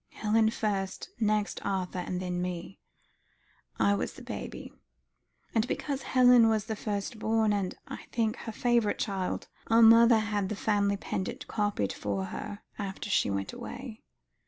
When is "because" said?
5.67-6.01